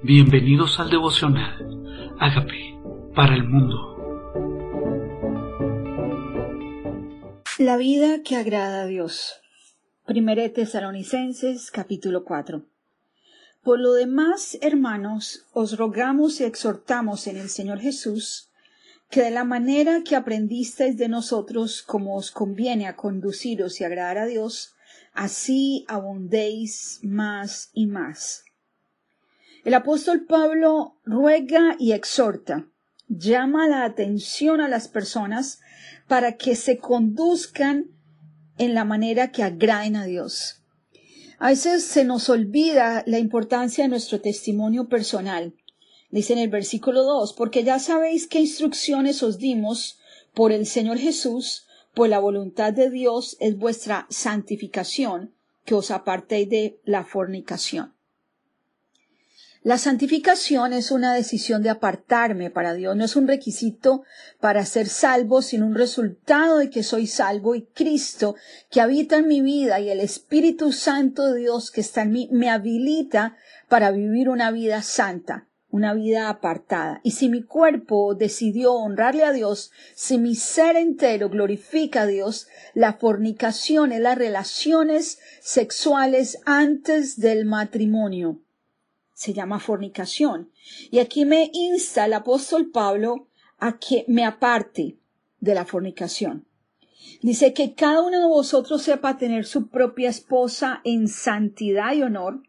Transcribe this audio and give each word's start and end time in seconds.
Bienvenidos 0.00 0.78
al 0.78 0.90
devocional. 0.90 2.14
Hágame 2.20 2.80
para 3.16 3.34
el 3.34 3.42
mundo. 3.42 3.74
La 7.58 7.76
vida 7.76 8.22
que 8.22 8.36
agrada 8.36 8.82
a 8.82 8.86
Dios. 8.86 9.40
Primera 10.06 10.48
Tesalonicenses 10.52 11.72
capítulo 11.72 12.22
4. 12.22 12.64
Por 13.64 13.80
lo 13.80 13.92
demás, 13.94 14.56
hermanos, 14.62 15.46
os 15.52 15.76
rogamos 15.76 16.40
y 16.40 16.44
exhortamos 16.44 17.26
en 17.26 17.36
el 17.36 17.48
Señor 17.48 17.80
Jesús 17.80 18.50
que 19.10 19.22
de 19.22 19.32
la 19.32 19.42
manera 19.42 20.04
que 20.04 20.14
aprendisteis 20.14 20.96
de 20.96 21.08
nosotros 21.08 21.82
como 21.82 22.14
os 22.14 22.30
conviene 22.30 22.86
a 22.86 22.94
conduciros 22.94 23.80
y 23.80 23.84
agradar 23.84 24.18
a 24.18 24.26
Dios, 24.26 24.76
así 25.12 25.84
abundéis 25.88 27.00
más 27.02 27.70
y 27.72 27.88
más 27.88 28.44
el 29.68 29.74
apóstol 29.74 30.24
Pablo 30.24 30.96
ruega 31.04 31.76
y 31.78 31.92
exhorta, 31.92 32.70
llama 33.06 33.68
la 33.68 33.84
atención 33.84 34.62
a 34.62 34.68
las 34.68 34.88
personas 34.88 35.60
para 36.06 36.38
que 36.38 36.56
se 36.56 36.78
conduzcan 36.78 37.90
en 38.56 38.72
la 38.72 38.86
manera 38.86 39.30
que 39.30 39.42
agraden 39.42 39.96
a 39.96 40.06
Dios. 40.06 40.62
A 41.38 41.48
veces 41.50 41.84
se 41.84 42.04
nos 42.04 42.30
olvida 42.30 43.02
la 43.06 43.18
importancia 43.18 43.84
de 43.84 43.90
nuestro 43.90 44.22
testimonio 44.22 44.88
personal. 44.88 45.52
Dice 46.10 46.32
en 46.32 46.38
el 46.38 46.48
versículo 46.48 47.02
2, 47.02 47.34
porque 47.34 47.62
ya 47.62 47.78
sabéis 47.78 48.26
qué 48.26 48.40
instrucciones 48.40 49.22
os 49.22 49.36
dimos 49.36 49.98
por 50.32 50.50
el 50.50 50.64
Señor 50.64 50.96
Jesús, 50.96 51.66
pues 51.92 52.08
la 52.08 52.20
voluntad 52.20 52.72
de 52.72 52.88
Dios 52.88 53.36
es 53.38 53.58
vuestra 53.58 54.06
santificación, 54.08 55.34
que 55.66 55.74
os 55.74 55.90
apartéis 55.90 56.48
de 56.48 56.80
la 56.86 57.04
fornicación. 57.04 57.97
La 59.64 59.76
santificación 59.76 60.72
es 60.72 60.92
una 60.92 61.12
decisión 61.14 61.64
de 61.64 61.70
apartarme 61.70 62.48
para 62.48 62.74
Dios, 62.74 62.96
no 62.96 63.04
es 63.04 63.16
un 63.16 63.26
requisito 63.26 64.04
para 64.38 64.64
ser 64.64 64.88
salvo, 64.88 65.42
sino 65.42 65.66
un 65.66 65.74
resultado 65.74 66.58
de 66.58 66.70
que 66.70 66.84
soy 66.84 67.08
salvo 67.08 67.56
y 67.56 67.62
Cristo 67.62 68.36
que 68.70 68.80
habita 68.80 69.16
en 69.16 69.26
mi 69.26 69.40
vida 69.40 69.80
y 69.80 69.90
el 69.90 69.98
Espíritu 69.98 70.70
Santo 70.70 71.32
de 71.32 71.40
Dios 71.40 71.72
que 71.72 71.80
está 71.80 72.02
en 72.02 72.12
mí 72.12 72.28
me 72.30 72.50
habilita 72.50 73.36
para 73.68 73.90
vivir 73.90 74.28
una 74.28 74.52
vida 74.52 74.80
santa, 74.82 75.48
una 75.70 75.92
vida 75.92 76.28
apartada. 76.28 77.00
Y 77.02 77.10
si 77.10 77.28
mi 77.28 77.42
cuerpo 77.42 78.14
decidió 78.14 78.74
honrarle 78.74 79.24
a 79.24 79.32
Dios, 79.32 79.72
si 79.96 80.18
mi 80.18 80.36
ser 80.36 80.76
entero 80.76 81.30
glorifica 81.30 82.02
a 82.02 82.06
Dios, 82.06 82.46
la 82.74 82.92
fornicación 82.92 83.90
es 83.90 84.00
las 84.00 84.16
relaciones 84.16 85.18
sexuales 85.40 86.38
antes 86.46 87.18
del 87.18 87.44
matrimonio 87.44 88.40
se 89.18 89.32
llama 89.32 89.58
fornicación. 89.58 90.52
Y 90.92 91.00
aquí 91.00 91.24
me 91.24 91.50
insta 91.52 92.04
el 92.04 92.12
apóstol 92.12 92.70
Pablo 92.70 93.26
a 93.58 93.76
que 93.80 94.04
me 94.06 94.24
aparte 94.24 94.96
de 95.40 95.54
la 95.56 95.64
fornicación. 95.64 96.46
Dice 97.20 97.52
que 97.52 97.74
cada 97.74 98.00
uno 98.00 98.20
de 98.20 98.28
vosotros 98.28 98.80
sepa 98.80 99.18
tener 99.18 99.44
su 99.44 99.70
propia 99.70 100.08
esposa 100.08 100.80
en 100.84 101.08
santidad 101.08 101.94
y 101.94 102.02
honor, 102.02 102.44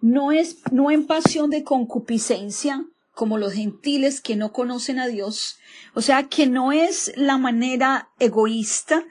no 0.00 0.32
es, 0.32 0.56
no 0.72 0.90
en 0.90 1.06
pasión 1.06 1.50
de 1.50 1.62
concupiscencia, 1.62 2.84
como 3.14 3.38
los 3.38 3.52
gentiles 3.52 4.20
que 4.20 4.34
no 4.34 4.52
conocen 4.52 4.98
a 4.98 5.06
Dios. 5.06 5.60
O 5.94 6.00
sea, 6.00 6.24
que 6.24 6.48
no 6.48 6.72
es 6.72 7.12
la 7.14 7.38
manera 7.38 8.08
egoísta, 8.18 9.04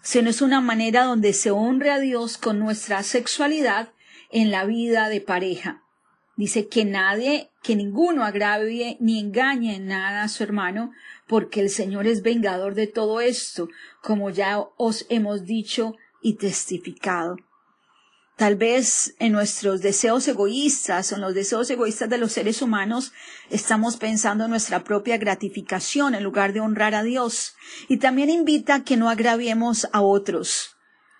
sino 0.00 0.30
es 0.30 0.40
una 0.42 0.60
manera 0.60 1.06
donde 1.06 1.32
se 1.32 1.50
honre 1.50 1.90
a 1.90 1.98
Dios 1.98 2.38
con 2.38 2.60
nuestra 2.60 3.02
sexualidad 3.02 3.88
en 4.30 4.52
la 4.52 4.64
vida 4.64 5.08
de 5.08 5.20
pareja. 5.20 5.82
Dice 6.36 6.68
que 6.68 6.84
nadie, 6.84 7.50
que 7.62 7.74
ninguno 7.74 8.24
agravie 8.24 8.98
ni 9.00 9.18
engañe 9.18 9.76
en 9.76 9.86
nada 9.86 10.22
a 10.22 10.28
su 10.28 10.42
hermano, 10.42 10.92
porque 11.26 11.60
el 11.60 11.70
Señor 11.70 12.06
es 12.06 12.22
vengador 12.22 12.74
de 12.74 12.86
todo 12.86 13.20
esto, 13.20 13.68
como 14.02 14.28
ya 14.28 14.60
os 14.76 15.06
hemos 15.08 15.46
dicho 15.46 15.94
y 16.22 16.34
testificado. 16.34 17.36
Tal 18.36 18.56
vez 18.56 19.14
en 19.18 19.32
nuestros 19.32 19.80
deseos 19.80 20.28
egoístas, 20.28 21.10
en 21.12 21.22
los 21.22 21.34
deseos 21.34 21.70
egoístas 21.70 22.10
de 22.10 22.18
los 22.18 22.32
seres 22.32 22.60
humanos, 22.60 23.14
estamos 23.48 23.96
pensando 23.96 24.44
en 24.44 24.50
nuestra 24.50 24.84
propia 24.84 25.16
gratificación 25.16 26.14
en 26.14 26.22
lugar 26.22 26.52
de 26.52 26.60
honrar 26.60 26.94
a 26.94 27.02
Dios. 27.02 27.54
Y 27.88 27.96
también 27.96 28.28
invita 28.28 28.74
a 28.74 28.84
que 28.84 28.98
no 28.98 29.08
agraviemos 29.08 29.88
a 29.90 30.02
otros. 30.02 30.75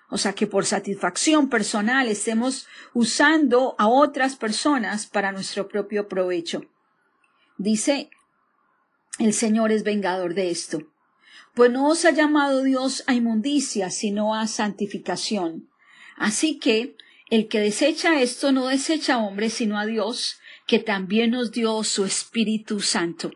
O 0.09 0.19
sea, 0.19 0.35
que 0.35 0.47
por 0.47 0.65
satisfacción 0.67 1.49
personal 1.49 2.09
estemos 2.09 2.67
usando 2.95 3.75
a 3.79 3.89
otras 3.89 4.37
personas 4.37 5.07
para 5.07 5.33
nuestro 5.33 5.69
propio 5.69 6.09
provecho. 6.09 6.63
Dice, 7.59 8.11
el 9.19 9.33
Señor 9.33 9.73
es 9.73 9.83
vengador 9.83 10.35
de 10.35 10.51
esto. 10.51 10.83
Pues 11.55 11.71
no 11.71 11.89
os 11.89 12.05
ha 12.05 12.11
llamado 12.11 12.63
Dios 12.63 13.03
a 13.07 13.15
inmundicia, 13.15 13.91
sino 13.91 14.35
a 14.35 14.47
santificación. 14.47 15.69
Así 16.17 16.59
que 16.59 16.97
el 17.29 17.49
que 17.49 17.61
desecha 17.61 18.21
esto 18.21 18.53
no 18.53 18.67
desecha 18.67 19.15
a 19.15 19.19
hombre, 19.19 19.51
sino 19.51 19.79
a 19.79 19.87
Dios, 19.87 20.39
que 20.67 20.79
también 20.79 21.31
nos 21.31 21.51
dio 21.51 21.83
su 21.83 22.05
Espíritu 22.05 22.81
Santo. 22.81 23.31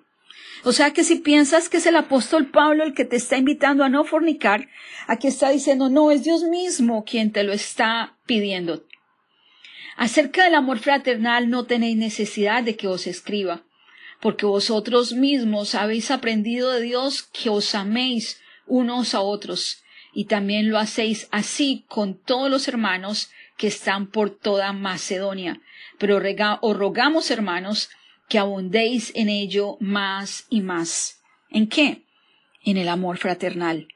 O 0.64 0.72
sea 0.72 0.92
que 0.92 1.04
si 1.04 1.16
piensas 1.16 1.68
que 1.68 1.78
es 1.78 1.86
el 1.86 1.96
apóstol 1.96 2.50
Pablo 2.50 2.84
el 2.84 2.94
que 2.94 3.04
te 3.04 3.16
está 3.16 3.36
invitando 3.38 3.82
a 3.82 3.88
no 3.88 4.04
fornicar, 4.04 4.68
aquí 5.06 5.28
está 5.28 5.50
diciendo, 5.50 5.88
no, 5.88 6.10
es 6.10 6.22
Dios 6.22 6.44
mismo 6.44 7.04
quien 7.04 7.32
te 7.32 7.44
lo 7.44 7.52
está 7.52 8.18
pidiendo. 8.26 8.84
Acerca 9.96 10.44
del 10.44 10.54
amor 10.54 10.78
fraternal 10.78 11.48
no 11.48 11.64
tenéis 11.64 11.96
necesidad 11.96 12.62
de 12.62 12.76
que 12.76 12.88
os 12.88 13.06
escriba, 13.06 13.64
porque 14.20 14.46
vosotros 14.46 15.12
mismos 15.14 15.74
habéis 15.74 16.10
aprendido 16.10 16.70
de 16.72 16.82
Dios 16.82 17.22
que 17.22 17.48
os 17.48 17.74
améis 17.74 18.40
unos 18.66 19.14
a 19.14 19.20
otros, 19.20 19.82
y 20.12 20.24
también 20.24 20.70
lo 20.70 20.78
hacéis 20.78 21.28
así 21.30 21.84
con 21.88 22.18
todos 22.18 22.50
los 22.50 22.68
hermanos 22.68 23.30
que 23.56 23.66
están 23.66 24.06
por 24.06 24.30
toda 24.30 24.72
Macedonia. 24.72 25.60
Pero 25.98 26.20
os 26.62 26.76
rogamos, 26.76 27.30
hermanos, 27.30 27.90
que 28.30 28.38
abundéis 28.38 29.12
en 29.16 29.28
ello 29.28 29.76
más 29.80 30.46
y 30.48 30.62
más. 30.62 31.20
¿En 31.50 31.68
qué? 31.68 32.04
En 32.64 32.76
el 32.76 32.88
amor 32.88 33.18
fraternal. 33.18 33.88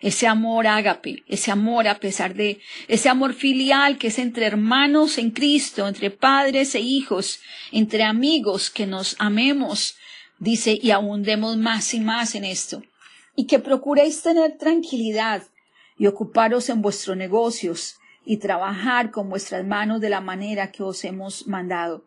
Ese 0.00 0.26
amor 0.26 0.66
ágape, 0.66 1.22
ese 1.28 1.50
amor 1.50 1.86
a 1.86 2.00
pesar 2.00 2.34
de, 2.34 2.60
ese 2.88 3.08
amor 3.10 3.34
filial 3.34 3.98
que 3.98 4.08
es 4.08 4.18
entre 4.18 4.46
hermanos 4.46 5.18
en 5.18 5.30
Cristo, 5.30 5.86
entre 5.86 6.10
padres 6.10 6.74
e 6.74 6.80
hijos, 6.80 7.40
entre 7.72 8.02
amigos 8.04 8.70
que 8.70 8.86
nos 8.86 9.16
amemos, 9.18 9.96
dice, 10.38 10.78
y 10.82 10.90
abundemos 10.90 11.58
más 11.58 11.92
y 11.92 12.00
más 12.00 12.34
en 12.34 12.44
esto. 12.44 12.82
Y 13.36 13.46
que 13.46 13.58
procuréis 13.58 14.22
tener 14.22 14.56
tranquilidad 14.56 15.42
y 15.98 16.06
ocuparos 16.06 16.70
en 16.70 16.80
vuestros 16.80 17.16
negocios 17.18 17.96
y 18.24 18.38
trabajar 18.38 19.10
con 19.10 19.28
vuestras 19.28 19.64
manos 19.66 20.00
de 20.00 20.08
la 20.08 20.22
manera 20.22 20.72
que 20.72 20.82
os 20.82 21.04
hemos 21.04 21.46
mandado 21.46 22.06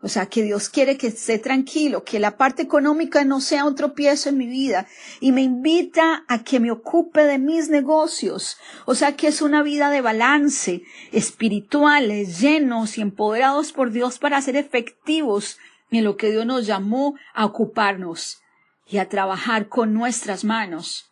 o 0.00 0.08
sea, 0.08 0.26
que 0.26 0.44
Dios 0.44 0.68
quiere 0.68 0.96
que 0.96 1.08
esté 1.08 1.40
tranquilo, 1.40 2.04
que 2.04 2.20
la 2.20 2.36
parte 2.36 2.62
económica 2.62 3.24
no 3.24 3.40
sea 3.40 3.64
un 3.64 3.74
tropiezo 3.74 4.28
en 4.28 4.38
mi 4.38 4.46
vida 4.46 4.86
y 5.18 5.32
me 5.32 5.42
invita 5.42 6.24
a 6.28 6.44
que 6.44 6.60
me 6.60 6.70
ocupe 6.70 7.24
de 7.24 7.38
mis 7.38 7.68
negocios. 7.68 8.58
O 8.86 8.94
sea, 8.94 9.16
que 9.16 9.26
es 9.26 9.42
una 9.42 9.60
vida 9.62 9.90
de 9.90 10.00
balance, 10.00 10.82
espirituales, 11.10 12.40
llenos 12.40 12.96
y 12.96 13.00
empoderados 13.00 13.72
por 13.72 13.90
Dios 13.90 14.20
para 14.20 14.40
ser 14.40 14.54
efectivos 14.54 15.58
en 15.90 16.04
lo 16.04 16.16
que 16.16 16.30
Dios 16.30 16.46
nos 16.46 16.64
llamó 16.64 17.16
a 17.34 17.44
ocuparnos 17.44 18.40
y 18.86 18.98
a 18.98 19.08
trabajar 19.08 19.68
con 19.68 19.94
nuestras 19.94 20.44
manos, 20.44 21.10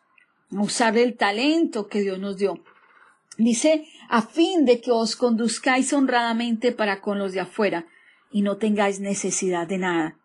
a 0.53 0.61
usar 0.61 0.97
el 0.97 1.17
talento 1.17 1.89
que 1.89 2.03
Dios 2.03 2.21
nos 2.21 2.37
dio. 2.37 2.63
Dice, 3.37 3.85
a 4.09 4.23
fin 4.23 4.65
de 4.65 4.81
que 4.81 4.93
os 4.93 5.17
conduzcáis 5.17 5.93
honradamente 5.93 6.71
para 6.71 7.01
con 7.01 7.19
los 7.19 7.33
de 7.33 7.41
afuera, 7.41 7.87
y 8.31 8.43
no 8.43 8.57
tengáis 8.57 9.01
necesidad 9.01 9.67
de 9.67 9.78
nada. 9.78 10.19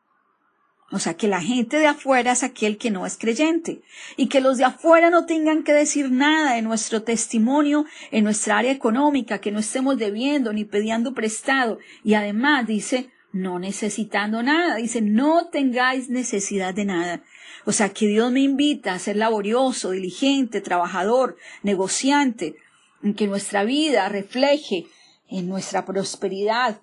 O 0.92 1.00
sea, 1.00 1.14
que 1.14 1.30
la 1.30 1.42
gente 1.42 1.78
de 1.78 1.88
afuera 1.88 2.34
es 2.34 2.44
aquel 2.44 2.78
que 2.78 2.92
no 2.92 3.06
es 3.06 3.18
creyente 3.18 3.82
y 4.18 4.28
que 4.28 4.42
los 4.42 4.58
de 4.58 4.66
afuera 4.66 5.10
no 5.10 5.26
tengan 5.26 5.64
que 5.64 5.72
decir 5.72 6.12
nada 6.12 6.56
de 6.56 6.62
nuestro 6.62 7.04
testimonio 7.04 7.86
en 8.12 8.26
nuestra 8.26 8.58
área 8.58 8.74
económica, 8.74 9.40
que 9.40 9.52
no 9.52 9.60
estemos 9.60 9.98
debiendo 9.98 10.52
ni 10.52 10.66
pidiendo 10.66 11.14
prestado 11.14 11.80
y 12.04 12.16
además 12.16 12.68
dice, 12.68 13.10
no 13.32 13.58
necesitando 13.58 14.44
nada, 14.44 14.76
dice, 14.76 15.02
no 15.02 15.48
tengáis 15.48 16.10
necesidad 16.10 16.74
de 16.74 16.84
nada. 16.84 17.24
O 17.66 17.72
sea, 17.72 17.90
que 17.90 18.08
Dios 18.08 18.30
me 18.32 18.42
invita 18.42 18.94
a 18.94 19.00
ser 19.00 19.16
laborioso, 19.16 19.92
diligente, 19.92 20.60
trabajador, 20.60 21.38
negociante, 21.64 22.56
en 23.02 23.14
que 23.14 23.28
nuestra 23.28 23.64
vida 23.64 24.10
refleje 24.10 24.88
en 25.30 25.48
nuestra 25.48 25.86
prosperidad, 25.86 26.82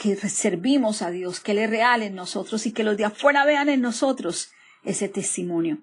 que 0.00 0.16
servimos 0.16 1.02
a 1.02 1.10
Dios, 1.10 1.40
que 1.40 1.52
Él 1.52 1.58
es 1.58 1.68
real 1.68 2.02
en 2.02 2.14
nosotros 2.14 2.64
y 2.64 2.72
que 2.72 2.84
los 2.84 2.96
de 2.96 3.04
afuera 3.04 3.44
vean 3.44 3.68
en 3.68 3.82
nosotros 3.82 4.50
ese 4.82 5.10
testimonio. 5.10 5.82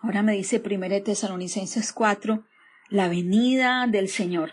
Ahora 0.00 0.22
me 0.22 0.34
dice 0.34 0.62
1 0.64 1.02
Tesalonicenses 1.02 1.92
4, 1.92 2.46
la 2.88 3.08
venida 3.08 3.88
del 3.88 4.08
Señor. 4.08 4.52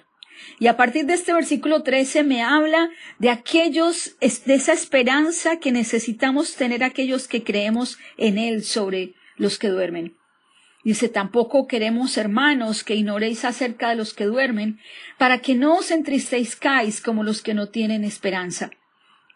Y 0.60 0.66
a 0.66 0.75
partir 0.75 1.06
de 1.06 1.14
este 1.14 1.34
versículo 1.34 1.84
13 1.84 2.24
me 2.24 2.42
habla 2.42 2.90
de 3.20 3.30
aquellos, 3.30 4.18
de 4.20 4.54
esa 4.56 4.74
esperanza 4.74 5.60
que 5.60 5.72
necesitamos 5.72 6.56
tener 6.56 6.84
aquellos 6.84 7.28
que 7.28 7.44
creemos 7.44 8.00
en 8.18 8.40
Él 8.40 8.64
sobre 8.64 9.14
los 9.38 9.60
que 9.60 9.68
duermen. 9.68 10.18
Dice, 10.83 11.07
tampoco 11.07 11.65
queremos, 11.65 12.18
hermanos, 12.18 12.83
que 12.83 12.95
ignoréis 12.95 13.45
acerca 13.45 13.89
de 13.89 13.95
los 13.95 14.13
que 14.13 14.25
duermen, 14.25 14.80
para 15.18 15.39
que 15.39 15.56
no 15.56 15.77
os 15.77 15.91
entristezcáis 15.91 17.00
como 17.00 17.24
los 17.24 17.41
que 17.41 17.53
no 17.53 17.69
tienen 17.69 18.03
esperanza. 18.03 18.71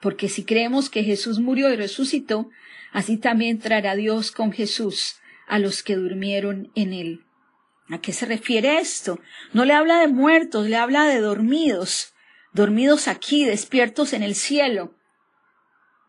Porque 0.01 0.27
si 0.27 0.43
creemos 0.43 0.89
que 0.89 1.03
Jesús 1.03 1.39
murió 1.39 1.71
y 1.71 1.77
resucitó, 1.77 2.49
así 2.91 3.17
también 3.17 3.59
traerá 3.59 3.95
Dios 3.95 4.31
con 4.31 4.51
Jesús 4.51 5.15
a 5.47 5.59
los 5.59 5.83
que 5.83 5.95
durmieron 5.95 6.69
en 6.75 6.93
él. 6.93 7.23
¿A 7.89 7.99
qué 7.99 8.11
se 8.11 8.25
refiere 8.25 8.79
esto? 8.79 9.19
No 9.53 9.63
le 9.63 9.73
habla 9.73 9.99
de 9.99 10.09
muertos, 10.09 10.67
le 10.67 10.75
habla 10.75 11.05
de 11.05 11.21
dormidos, 11.21 12.13
dormidos 12.51 13.07
aquí, 13.07 13.45
despiertos 13.45 14.11
en 14.11 14.23
el 14.23 14.35
cielo. 14.35 14.93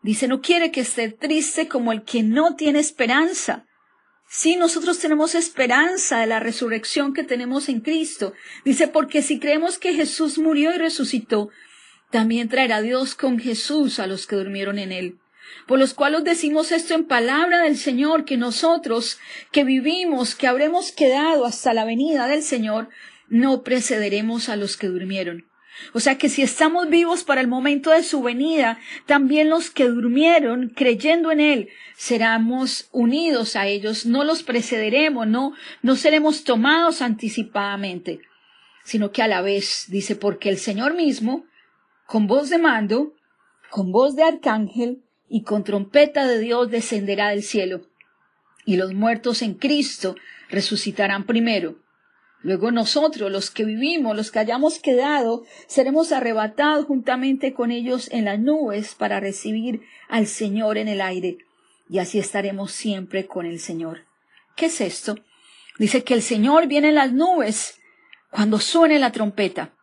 Dice, 0.01 0.27
no 0.27 0.41
quiere 0.41 0.71
que 0.71 0.81
esté 0.81 1.09
triste 1.09 1.69
como 1.69 1.93
el 1.93 2.03
que 2.03 2.23
no 2.23 2.55
tiene 2.55 2.79
esperanza. 2.79 3.65
Sí, 4.31 4.57
nosotros 4.57 4.99
tenemos 4.99 5.33
esperanza 5.33 6.19
de 6.19 6.27
la 6.27 6.39
resurrección 6.39 7.15
que 7.15 7.23
tenemos 7.23 7.67
en 7.67 7.81
Cristo. 7.81 8.33
Dice, 8.63 8.87
porque 8.87 9.23
si 9.23 9.39
creemos 9.39 9.79
que 9.79 9.95
Jesús 9.95 10.37
murió 10.37 10.73
y 10.73 10.77
resucitó, 10.77 11.49
también 12.11 12.47
traerá 12.47 12.81
Dios 12.81 13.15
con 13.15 13.39
Jesús 13.39 13.99
a 13.99 14.05
los 14.05 14.27
que 14.27 14.35
durmieron 14.35 14.77
en 14.77 14.91
él. 14.91 15.17
Por 15.65 15.79
los 15.79 15.95
cuales 15.95 16.23
decimos 16.23 16.71
esto 16.71 16.93
en 16.93 17.05
palabra 17.05 17.63
del 17.63 17.75
Señor, 17.75 18.23
que 18.23 18.37
nosotros 18.37 19.17
que 19.51 19.63
vivimos, 19.63 20.35
que 20.35 20.45
habremos 20.45 20.91
quedado 20.91 21.45
hasta 21.45 21.73
la 21.73 21.83
venida 21.83 22.27
del 22.27 22.43
Señor, 22.43 22.89
no 23.29 23.63
precederemos 23.63 24.47
a 24.47 24.57
los 24.57 24.77
que 24.77 24.87
durmieron. 24.87 25.48
O 25.93 25.99
sea 25.99 26.17
que 26.17 26.29
si 26.29 26.41
estamos 26.41 26.89
vivos 26.89 27.23
para 27.23 27.41
el 27.41 27.47
momento 27.47 27.91
de 27.91 28.03
su 28.03 28.21
venida, 28.21 28.79
también 29.05 29.49
los 29.49 29.69
que 29.69 29.87
durmieron 29.87 30.69
creyendo 30.69 31.31
en 31.31 31.39
Él, 31.39 31.69
seremos 31.95 32.89
unidos 32.91 33.55
a 33.55 33.67
ellos, 33.67 34.05
no 34.05 34.23
los 34.23 34.43
precederemos, 34.43 35.27
no, 35.27 35.53
no 35.81 35.95
seremos 35.95 36.43
tomados 36.43 37.01
anticipadamente, 37.01 38.19
sino 38.83 39.11
que 39.11 39.21
a 39.21 39.27
la 39.27 39.41
vez, 39.41 39.85
dice, 39.89 40.15
porque 40.15 40.49
el 40.49 40.57
Señor 40.57 40.93
mismo, 40.95 41.45
con 42.05 42.27
voz 42.27 42.49
de 42.49 42.57
mando, 42.57 43.13
con 43.69 43.91
voz 43.91 44.15
de 44.15 44.23
arcángel 44.23 45.03
y 45.27 45.43
con 45.43 45.63
trompeta 45.63 46.27
de 46.27 46.39
Dios 46.39 46.71
descenderá 46.71 47.29
del 47.29 47.43
cielo, 47.43 47.81
y 48.65 48.77
los 48.77 48.93
muertos 48.93 49.41
en 49.41 49.55
Cristo 49.55 50.15
resucitarán 50.49 51.25
primero. 51.25 51.75
Luego 52.41 52.71
nosotros, 52.71 53.31
los 53.31 53.51
que 53.51 53.65
vivimos, 53.65 54.15
los 54.15 54.31
que 54.31 54.39
hayamos 54.39 54.79
quedado, 54.79 55.43
seremos 55.67 56.13
arrebatados 56.13 56.85
juntamente 56.85 57.53
con 57.53 57.69
ellos 57.71 58.09
en 58.11 58.25
las 58.25 58.39
nubes 58.39 58.95
para 58.95 59.19
recibir 59.19 59.81
al 60.07 60.25
Señor 60.25 60.77
en 60.77 60.87
el 60.87 61.01
aire, 61.01 61.37
y 61.89 61.99
así 61.99 62.17
estaremos 62.17 62.71
siempre 62.71 63.25
con 63.27 63.45
el 63.45 63.59
Señor. 63.59 64.05
¿Qué 64.55 64.67
es 64.67 64.79
esto? 64.79 65.15
Dice 65.77 66.03
que 66.03 66.13
el 66.13 66.21
Señor 66.21 66.67
viene 66.67 66.89
en 66.89 66.95
las 66.95 67.11
nubes 67.11 67.79
cuando 68.31 68.59
suene 68.59 68.99
la 68.99 69.11
trompeta. 69.11 69.73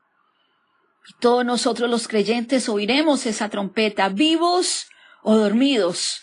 Y 1.09 1.13
todos 1.21 1.45
nosotros 1.45 1.91
los 1.91 2.09
creyentes 2.09 2.69
oiremos 2.69 3.27
esa 3.27 3.51
trompeta, 3.51 4.09
vivos 4.09 4.89
o 5.23 5.37
dormidos, 5.37 6.23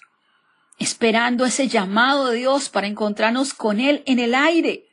esperando 0.79 1.45
ese 1.45 1.67
llamado 1.67 2.29
de 2.29 2.37
Dios 2.37 2.69
para 2.69 2.87
encontrarnos 2.87 3.53
con 3.53 3.79
Él 3.79 4.01
en 4.07 4.19
el 4.19 4.33
aire 4.33 4.87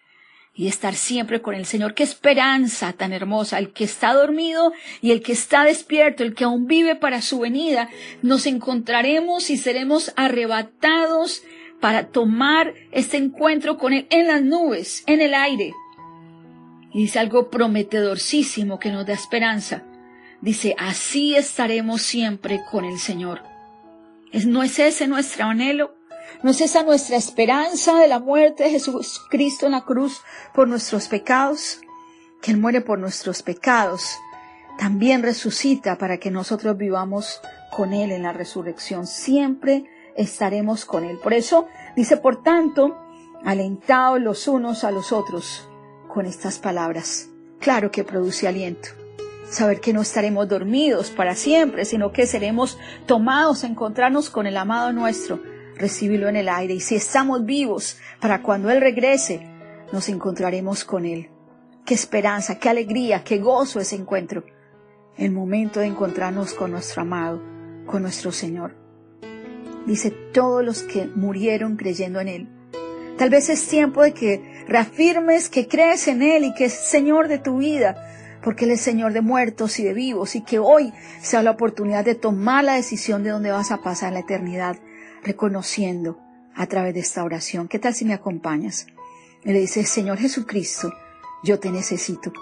y 0.61 0.69
estar 0.69 0.95
siempre 0.95 1.41
con 1.41 1.55
el 1.55 1.65
Señor. 1.65 1.95
Qué 1.95 2.03
esperanza 2.03 2.93
tan 2.93 3.15
hermosa. 3.15 3.59
El 3.59 3.73
que 3.73 3.85
está 3.85 4.13
dormido 4.13 4.75
y 5.01 5.11
el 5.11 5.23
que 5.23 5.33
está 5.33 5.65
despierto, 5.65 6.23
el 6.23 6.35
que 6.35 6.45
aún 6.45 6.67
vive 6.67 6.97
para 6.97 7.23
su 7.23 7.39
venida, 7.39 7.89
nos 8.21 8.45
encontraremos 8.45 9.49
y 9.49 9.57
seremos 9.57 10.13
arrebatados 10.17 11.45
para 11.81 12.09
tomar 12.09 12.75
este 12.93 13.17
encuentro 13.17 13.79
con 13.79 13.95
Él 13.95 14.07
en 14.11 14.27
las 14.27 14.43
nubes, 14.43 15.03
en 15.07 15.23
el 15.23 15.33
aire. 15.33 15.73
Y 16.93 17.05
dice 17.05 17.21
algo 17.21 17.49
prometedorcísimo 17.49 18.79
que 18.79 18.91
nos 18.91 19.07
da 19.07 19.15
esperanza. 19.15 19.83
Dice, 20.43 20.75
así 20.77 21.37
estaremos 21.37 22.03
siempre 22.03 22.61
con 22.71 22.85
el 22.85 22.99
Señor. 22.99 23.45
¿No 24.45 24.63
es 24.63 24.79
ese 24.79 25.09
nuestro 25.09 25.47
anhelo? 25.47 26.00
¿No 26.43 26.51
es 26.51 26.61
esa 26.61 26.83
nuestra 26.83 27.17
esperanza 27.17 27.99
de 27.99 28.09
la 28.09 28.19
muerte 28.19 28.65
de 28.65 28.71
Jesucristo 28.71 29.67
en 29.67 29.73
la 29.73 29.85
cruz 29.85 30.23
por 30.55 30.69
nuestros 30.69 31.09
pecados? 31.09 31.81
Que 32.41 32.53
Él 32.53 32.57
muere 32.57 32.81
por 32.81 32.99
nuestros 32.99 33.43
pecados. 33.43 34.17
También 34.79 35.23
resucita 35.23 35.99
para 35.99 36.17
que 36.17 36.31
nosotros 36.31 36.79
vivamos 36.79 37.41
con 37.71 37.93
Él 37.93 38.11
en 38.11 38.23
la 38.23 38.33
resurrección. 38.33 39.07
Siempre 39.07 39.85
estaremos 40.17 40.87
con 40.87 41.05
Él. 41.05 41.19
Por 41.19 41.35
eso 41.35 41.67
dice, 41.95 42.17
por 42.17 42.43
tanto, 42.43 42.97
alentados 43.45 44.21
los 44.21 44.49
unos 44.49 44.85
a 44.85 44.91
los 44.91 45.13
otros 45.13 45.69
con 46.09 46.25
estas 46.25 46.59
palabras. 46.59 47.29
Claro 47.59 47.91
que 47.91 48.05
produce 48.05 48.49
aliento. 48.49 48.89
Saber 49.51 49.81
que 49.81 49.93
no 49.93 50.01
estaremos 50.01 50.49
dormidos 50.49 51.11
para 51.11 51.35
siempre, 51.35 51.85
sino 51.85 52.13
que 52.13 52.27
seremos 52.27 52.79
tomados 53.05 53.65
a 53.65 53.67
encontrarnos 53.67 54.31
con 54.31 54.47
el 54.47 54.57
amado 54.57 54.93
nuestro 54.93 55.41
recibirlo 55.81 56.29
en 56.29 56.37
el 56.37 56.49
aire. 56.49 56.75
Y 56.75 56.81
si 56.81 56.95
estamos 56.95 57.45
vivos 57.45 57.99
para 58.21 58.43
cuando 58.43 58.71
Él 58.71 58.81
regrese, 58.81 59.41
nos 59.93 60.09
encontraremos 60.09 60.85
con 60.85 61.07
Él. 61.07 61.31
Qué 61.85 61.95
esperanza, 61.95 62.59
qué 62.59 62.69
alegría, 62.69 63.25
qué 63.25 63.39
gozo 63.39 63.81
ese 63.81 63.97
encuentro. 63.97 64.45
El 65.17 65.33
momento 65.33 65.81
de 65.81 65.87
encontrarnos 65.87 66.55
con 66.55 66.71
nuestro 66.71 67.03
amado, 67.03 67.43
con 67.87 68.03
nuestro 68.03 68.31
Señor. 68.31 68.77
Dice 69.87 70.11
todos 70.11 70.65
los 70.65 70.83
que 70.83 71.07
murieron 71.07 71.77
creyendo 71.77 72.21
en 72.21 72.29
Él. 72.29 72.49
Tal 73.19 73.31
vez 73.31 73.51
es 73.51 73.67
tiempo 73.67 74.03
de 74.03 74.13
que 74.13 74.65
reafirmes 74.69 75.49
que 75.49 75.67
crees 75.67 76.07
en 76.09 76.23
Él 76.23 76.45
y 76.45 76.55
que 76.55 76.67
es 76.67 76.75
Señor 76.75 77.29
de 77.29 77.39
tu 77.39 77.59
vida, 77.59 77.97
porque 78.43 78.67
Él 78.67 78.71
es 78.73 78.81
Señor 78.81 79.13
de 79.13 79.21
muertos 79.21 79.79
y 79.79 79.85
de 79.85 79.93
vivos, 79.93 80.37
y 80.37 80.43
que 80.43 80.59
hoy 80.59 80.93
sea 81.21 81.43
la 81.43 81.51
oportunidad 81.51 82.05
de 82.05 82.15
tomar 82.15 82.65
la 82.65 82.75
decisión 82.75 83.23
de 83.23 83.31
dónde 83.31 83.51
vas 83.51 83.73
a 83.73 83.83
pasar 83.83 84.13
la 84.13 84.21
eternidad 84.21 84.77
reconociendo 85.23 86.19
a 86.55 86.67
través 86.67 86.95
de 86.95 87.01
esta 87.01 87.25
oración. 87.25 87.69
¿Qué 87.69 87.79
tal 87.79 87.95
si 87.95 88.05
me 88.05 88.15
acompañas? 88.15 88.87
Y 89.45 89.53
le 89.53 89.61
dices, 89.61 89.89
Señor 89.89 90.19
Jesucristo, 90.19 90.93
yo 91.43 91.59
te 91.59 91.71
necesito. 91.71 92.33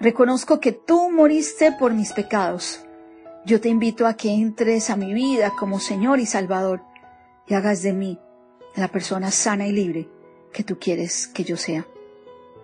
Reconozco 0.00 0.60
que 0.60 0.72
tú 0.72 1.10
moriste 1.10 1.72
por 1.78 1.94
mis 1.94 2.12
pecados. 2.12 2.84
Yo 3.46 3.60
te 3.60 3.68
invito 3.68 4.06
a 4.06 4.14
que 4.14 4.32
entres 4.32 4.90
a 4.90 4.96
mi 4.96 5.14
vida 5.14 5.52
como 5.58 5.78
Señor 5.78 6.18
y 6.18 6.26
Salvador 6.26 6.82
y 7.46 7.54
hagas 7.54 7.82
de 7.82 7.92
mí 7.92 8.18
la 8.74 8.88
persona 8.88 9.30
sana 9.30 9.66
y 9.66 9.72
libre 9.72 10.08
que 10.52 10.64
tú 10.64 10.78
quieres 10.78 11.28
que 11.28 11.44
yo 11.44 11.56
sea. 11.56 11.86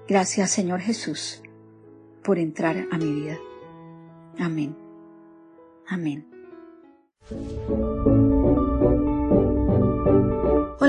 Gracias, 0.09 0.51
Señor 0.51 0.81
Jesús, 0.81 1.43
por 2.25 2.39
entrar 2.39 2.89
a 2.91 2.99
mi 2.99 3.13
vida. 3.13 3.39
Amén. 4.39 4.77
Amén. 5.87 6.27